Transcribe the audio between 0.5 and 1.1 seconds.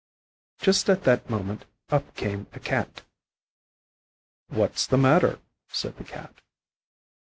Just at